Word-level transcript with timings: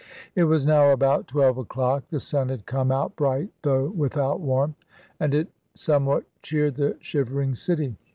It 0.33 0.45
was 0.45 0.65
now 0.65 0.89
about 0.89 1.27
twelve 1.27 1.59
o'clock, 1.59 2.07
the 2.07 2.19
sun 2.19 2.49
had 2.49 2.65
come 2.65 2.91
out 2.91 3.15
bright 3.15 3.49
though 3.61 3.91
without 3.91 4.39
warmth, 4.39 4.83
and 5.19 5.31
it 5.35 5.49
somewhat 5.75 6.23
cheered 6.41 6.73
the 6.73 6.97
shivering 7.01 7.53
city. 7.53 7.95